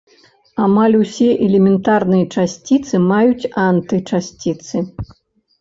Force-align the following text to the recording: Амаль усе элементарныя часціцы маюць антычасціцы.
Амаль 0.67 0.95
усе 1.01 1.27
элементарныя 1.47 2.25
часціцы 2.37 2.95
маюць 3.11 3.49
антычасціцы. 3.67 4.77